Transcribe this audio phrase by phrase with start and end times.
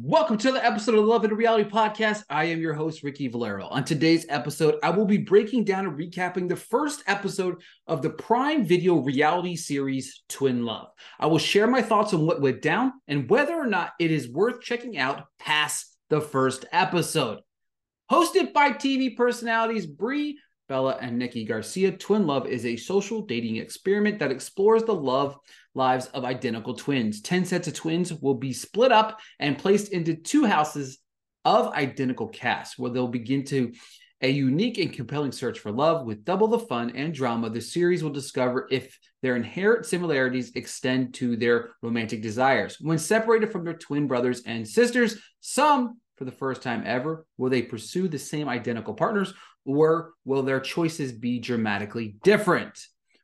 [0.00, 2.22] Welcome to the episode of the Love in Reality Podcast.
[2.30, 3.66] I am your host, Ricky Valero.
[3.66, 7.56] On today's episode, I will be breaking down and recapping the first episode
[7.88, 10.86] of the Prime Video reality series, Twin Love.
[11.18, 14.28] I will share my thoughts on what went down and whether or not it is
[14.28, 17.40] worth checking out past the first episode.
[18.08, 23.56] Hosted by TV personalities Brie Bella and Nikki Garcia, Twin Love is a social dating
[23.56, 25.36] experiment that explores the love
[25.74, 27.22] lives of identical twins.
[27.22, 30.98] 10 sets of twins will be split up and placed into two houses
[31.44, 33.72] of identical casts where they'll begin to
[34.20, 37.48] a unique and compelling search for love with double the fun and drama.
[37.48, 42.76] The series will discover if their inherent similarities extend to their romantic desires.
[42.80, 47.48] When separated from their twin brothers and sisters, some for the first time ever, will
[47.48, 49.32] they pursue the same identical partners
[49.64, 52.78] or will their choices be dramatically different?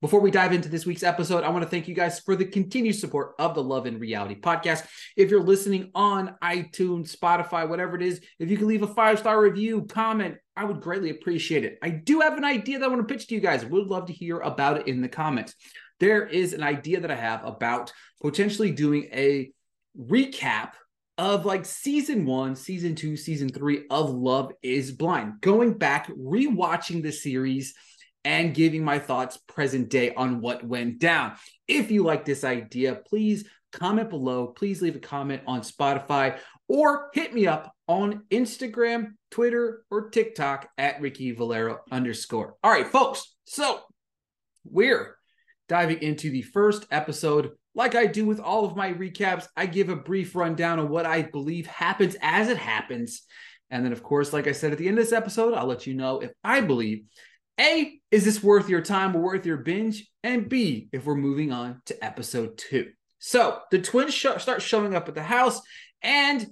[0.00, 2.46] Before we dive into this week's episode, I want to thank you guys for the
[2.46, 4.86] continued support of the Love in Reality podcast.
[5.14, 9.18] If you're listening on iTunes, Spotify, whatever it is, if you can leave a five
[9.18, 11.78] star review, comment, I would greatly appreciate it.
[11.82, 13.64] I do have an idea that I want to pitch to you guys.
[13.64, 15.54] Would love to hear about it in the comments.
[16.00, 19.52] There is an idea that I have about potentially doing a
[19.98, 20.70] recap
[21.20, 27.02] of like season one, season two, season three of Love is Blind, going back, rewatching
[27.02, 27.74] the series,
[28.24, 31.34] and giving my thoughts present day on what went down.
[31.68, 34.46] If you like this idea, please comment below.
[34.46, 40.70] Please leave a comment on Spotify or hit me up on Instagram, Twitter, or TikTok
[40.78, 42.54] at Ricky Valero underscore.
[42.64, 43.36] All right, folks.
[43.44, 43.80] So
[44.64, 45.18] we're
[45.68, 49.88] diving into the first episode like I do with all of my recaps, I give
[49.88, 53.22] a brief rundown of what I believe happens as it happens.
[53.70, 55.86] And then, of course, like I said at the end of this episode, I'll let
[55.86, 57.04] you know if I believe
[57.60, 60.08] A, is this worth your time or worth your binge?
[60.24, 62.90] And B, if we're moving on to episode two.
[63.20, 65.60] So the twins sh- start showing up at the house.
[66.02, 66.42] And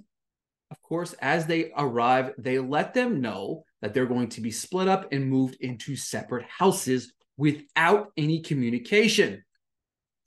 [0.71, 4.87] of course, as they arrive, they let them know that they're going to be split
[4.87, 9.43] up and moved into separate houses without any communication.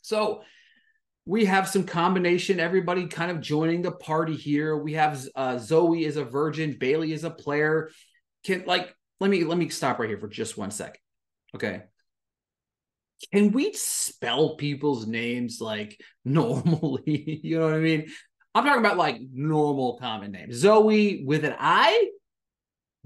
[0.03, 0.43] So
[1.25, 4.77] we have some combination everybody kind of joining the party here.
[4.77, 7.91] We have uh, zoe is a virgin bailey is a player.
[8.45, 11.01] Can like let me let me stop right here for just one second
[11.55, 11.83] okay.
[13.33, 17.41] Can we spell people's names like normally?
[17.43, 18.11] You know what i mean?
[18.55, 20.57] I'm talking about like normal common names.
[20.57, 22.09] Zoe with an i?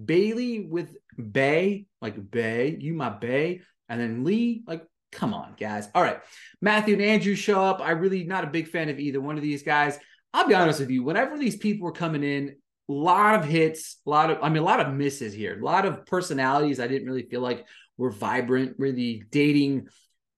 [0.03, 3.61] Bailey with bay like bay you my bay.
[3.89, 5.89] And then lee like Come on, guys.
[5.95, 6.21] All right.
[6.61, 7.81] Matthew and Andrew show up.
[7.83, 9.99] I'm really not a big fan of either one of these guys.
[10.35, 11.03] I'll be honest with you.
[11.03, 12.57] Whenever these people were coming in,
[12.89, 15.65] a lot of hits, a lot of, I mean, a lot of misses here, a
[15.65, 19.89] lot of personalities I didn't really feel like were vibrant, really dating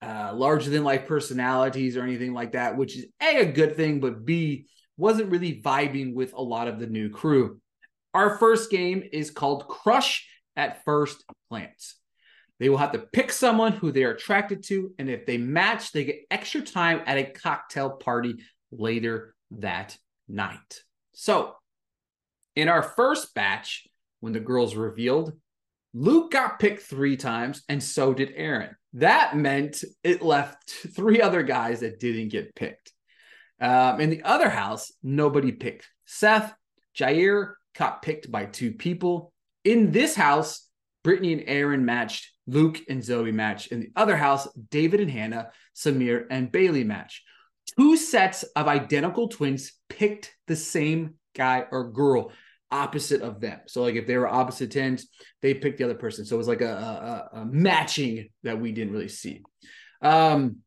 [0.01, 4.01] uh, larger than life personalities or anything like that, which is A, a good thing,
[4.01, 7.61] but B, wasn't really vibing with a lot of the new crew.
[8.15, 11.98] Our first game is called Crush at First Glance.
[12.59, 15.93] They will have to pick someone who they are attracted to, and if they match,
[15.93, 18.37] they get extra time at a cocktail party
[18.73, 19.97] later that
[20.29, 20.83] night.
[21.13, 21.55] So,
[22.57, 23.87] in our first batch,
[24.21, 25.33] when the girls revealed,
[25.95, 28.77] Luke got picked three times, and so did Aaron.
[28.95, 32.93] That meant it left three other guys that didn't get picked.
[33.61, 36.53] Um, in the other house, nobody picked Seth.
[36.97, 39.33] Jair got picked by two people.
[39.65, 40.69] In this house,
[41.05, 43.69] Brittany and Aaron matched Luke and Zoe match.
[43.69, 47.23] In the other house, David and Hannah, Samir and Bailey match.
[47.79, 52.33] Two sets of identical twins picked the same guy or girl
[52.71, 53.61] opposite of them.
[53.67, 55.07] So, like if they were opposite tens,
[55.43, 56.25] they picked the other person.
[56.25, 59.43] So it was like a, a, a matching that we didn't really see.
[60.01, 60.59] Um,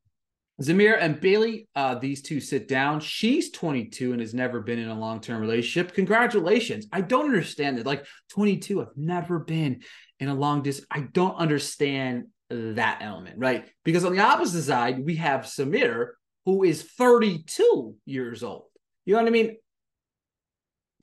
[0.61, 2.99] Samir and Bailey, uh, these two sit down.
[2.99, 5.93] She's 22 and has never been in a long term relationship.
[5.93, 6.87] Congratulations.
[6.91, 7.85] I don't understand it.
[7.85, 9.81] Like 22, I've never been
[10.19, 10.87] in a long distance.
[10.91, 13.67] I don't understand that element, right?
[13.83, 16.09] Because on the opposite side, we have Samir,
[16.45, 18.65] who is 32 years old.
[19.05, 19.57] You know what I mean?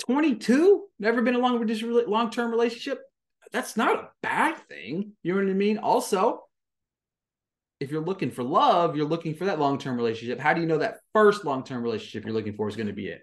[0.01, 1.67] 22, never been in a long,
[2.07, 3.01] long term relationship.
[3.51, 5.13] That's not a bad thing.
[5.23, 5.79] You know what I mean?
[5.79, 6.43] Also,
[7.81, 10.39] if you're looking for love, you're looking for that long term relationship.
[10.39, 12.93] How do you know that first long term relationship you're looking for is going to
[12.93, 13.23] be it?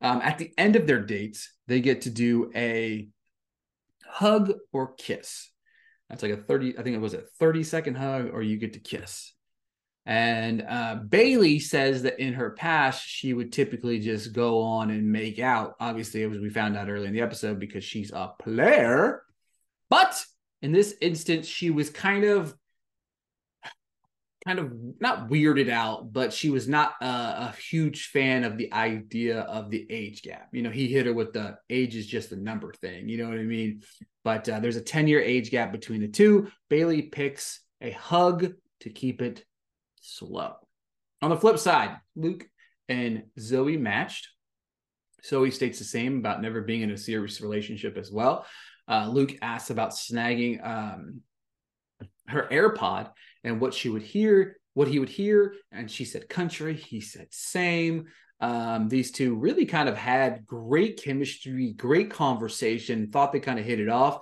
[0.00, 3.08] Um, at the end of their dates, they get to do a
[4.06, 5.50] hug or kiss.
[6.08, 8.74] That's like a 30, I think it was a 30 second hug, or you get
[8.74, 9.32] to kiss.
[10.04, 15.10] And uh, Bailey says that in her past, she would typically just go on and
[15.10, 15.74] make out.
[15.80, 19.22] Obviously, as we found out early in the episode, because she's a player.
[19.90, 20.24] But
[20.62, 22.54] in this instance, she was kind of
[24.46, 28.72] kind of not weirded out, but she was not a, a, huge fan of the
[28.72, 30.48] idea of the age gap.
[30.52, 33.08] You know, he hit her with the age is just a number thing.
[33.08, 33.82] You know what I mean?
[34.22, 36.48] But uh, there's a 10 year age gap between the two.
[36.70, 39.44] Bailey picks a hug to keep it
[40.00, 40.54] slow.
[41.22, 42.46] On the flip side, Luke
[42.88, 44.28] and Zoe matched.
[45.24, 48.46] Zoe states the same about never being in a serious relationship as well.
[48.88, 51.22] Uh, Luke asks about snagging um,
[52.28, 53.10] her AirPod
[53.44, 55.54] and what she would hear, what he would hear.
[55.72, 56.74] And she said country.
[56.74, 58.06] He said same.
[58.40, 63.64] Um, these two really kind of had great chemistry, great conversation, thought they kind of
[63.64, 64.20] hit it off.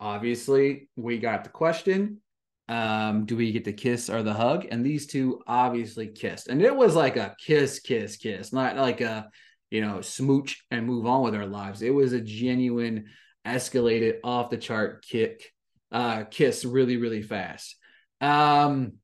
[0.00, 2.20] Obviously, we got the question
[2.68, 4.66] um, do we get the kiss or the hug?
[4.70, 6.48] And these two obviously kissed.
[6.48, 9.28] And it was like a kiss, kiss, kiss, not like a,
[9.70, 11.82] you know, smooch and move on with our lives.
[11.82, 13.06] It was a genuine,
[13.46, 15.52] escalated, off the chart kick,
[15.94, 17.76] uh, kiss really, really fast.
[18.20, 18.94] Um,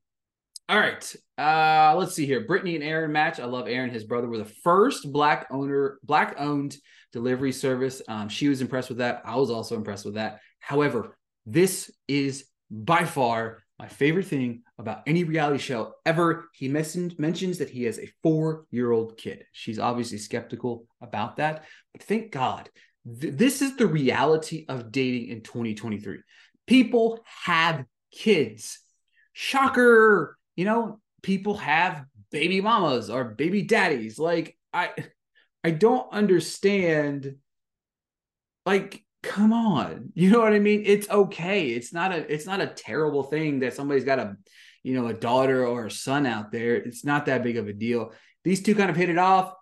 [0.69, 1.15] all right.
[1.37, 2.45] Uh, let's see here.
[2.45, 3.39] Brittany and Aaron match.
[3.39, 3.89] I love Aaron.
[3.89, 6.77] His brother were the first black owner, black owned
[7.11, 8.01] delivery service.
[8.07, 9.21] Um, she was impressed with that.
[9.25, 10.39] I was also impressed with that.
[10.59, 16.49] However, this is by far my favorite thing about any reality show ever.
[16.53, 19.43] He mentioned, mentions that he has a four year old kid.
[19.53, 22.69] She's obviously skeptical about that, but thank God.
[23.19, 26.19] Th- this is the reality of dating in 2023.
[26.67, 28.79] People have kids
[29.33, 34.19] shocker, you know, people have baby mamas or baby daddies.
[34.19, 34.91] Like I
[35.63, 37.35] I don't understand
[38.65, 40.11] like come on.
[40.15, 40.83] You know what I mean?
[40.85, 41.69] It's okay.
[41.69, 44.35] It's not a it's not a terrible thing that somebody's got a
[44.83, 46.75] you know a daughter or a son out there.
[46.75, 48.13] It's not that big of a deal.
[48.43, 49.53] These two kind of hit it off.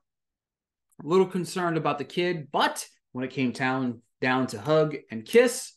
[1.03, 5.25] A little concerned about the kid, but when it came down down to hug and
[5.25, 5.73] kiss,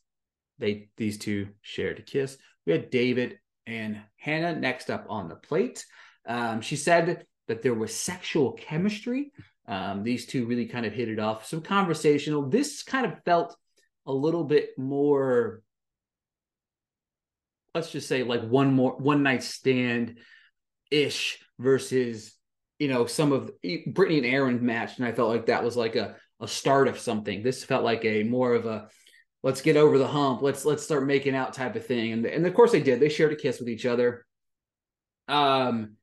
[0.63, 2.39] they these two shared a kiss.
[2.65, 5.85] We had David and Hannah next up on the plate.
[6.27, 9.33] Um, she said that there was sexual chemistry.
[9.67, 11.47] Um, these two really kind of hit it off.
[11.47, 12.49] Some conversational.
[12.49, 13.57] This kind of felt
[14.07, 15.63] a little bit more,
[17.75, 20.19] let's just say, like one more one night stand
[20.93, 22.37] ish versus
[22.79, 23.51] you know some of
[23.87, 27.01] Brittany and Aaron matched, and I felt like that was like a a start of
[27.01, 27.43] something.
[27.43, 28.89] This felt like a more of a
[29.43, 30.43] let's get over the hump.
[30.43, 32.13] Let's let's start making out type of thing.
[32.13, 33.01] And and of course they did.
[33.01, 34.25] They shared a kiss with each other.
[35.29, 35.97] Um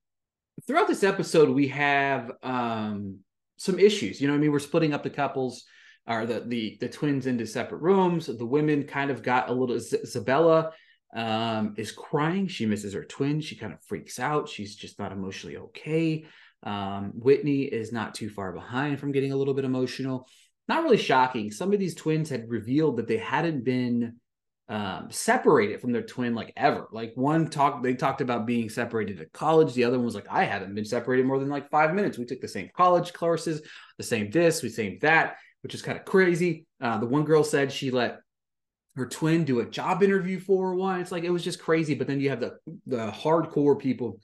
[0.68, 3.20] throughout this episode we have um
[3.58, 4.22] some issues.
[4.22, 4.52] You know I mean?
[4.52, 5.64] We're splitting up the couples
[6.08, 8.28] or the the the twins into separate rooms.
[8.28, 10.72] The women kind of got a little Isabella
[11.16, 12.48] um is crying.
[12.48, 13.42] She misses her twin.
[13.42, 14.50] She kind of freaks out.
[14.50, 16.26] She's just not emotionally okay.
[16.64, 20.28] Um Whitney is not too far behind from getting a little bit emotional
[20.69, 21.52] not really shocking.
[21.52, 24.18] Some of these twins had revealed that they hadn't been
[24.69, 26.88] um, separated from their twin like ever.
[26.92, 29.73] Like one talked, they talked about being separated at college.
[29.73, 32.19] The other one was like, I haven't been separated more than like five minutes.
[32.19, 33.64] We took the same college courses,
[33.97, 36.68] the same this, we same that, which is kind of crazy.
[36.80, 38.19] Uh, the one girl said she let
[38.95, 40.99] her twin do a job interview for one.
[40.99, 41.95] It's like it was just crazy.
[41.95, 44.19] But then you have the the hardcore people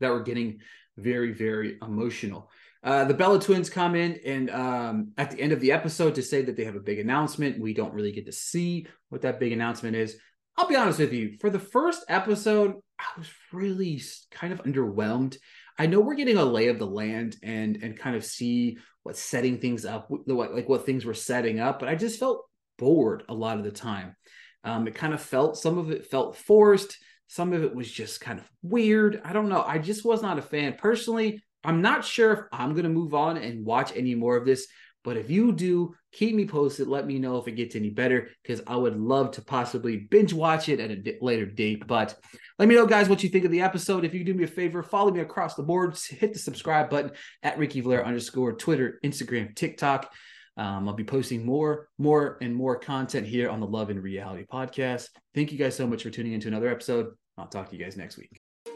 [0.00, 0.60] that were getting
[0.98, 2.50] very very emotional.
[2.82, 6.22] Uh, the Bella twins come in and um, at the end of the episode to
[6.22, 7.60] say that they have a big announcement.
[7.60, 10.16] We don't really get to see what that big announcement is.
[10.56, 11.36] I'll be honest with you.
[11.40, 15.36] For the first episode, I was really kind of underwhelmed.
[15.78, 19.20] I know we're getting a lay of the land and and kind of see what's
[19.20, 22.44] setting things up, like what things were setting up, but I just felt
[22.78, 24.16] bored a lot of the time.
[24.64, 28.20] Um, it kind of felt some of it felt forced, some of it was just
[28.20, 29.20] kind of weird.
[29.24, 29.62] I don't know.
[29.62, 31.42] I just was not a fan personally.
[31.64, 34.66] I'm not sure if I'm going to move on and watch any more of this
[35.04, 36.88] But if you do, keep me posted.
[36.88, 40.32] Let me know if it gets any better because I would love to possibly binge
[40.32, 41.86] watch it at a later date.
[41.86, 42.16] But
[42.58, 44.04] let me know, guys, what you think of the episode.
[44.04, 45.96] If you do me a favor, follow me across the board.
[46.10, 47.12] Hit the subscribe button
[47.42, 50.12] at Ricky Valero underscore Twitter, Instagram, TikTok.
[50.56, 54.44] Um, I'll be posting more, more, and more content here on the Love in Reality
[54.52, 55.08] podcast.
[55.34, 57.06] Thank you guys so much for tuning into another episode.
[57.36, 58.47] I'll talk to you guys next week.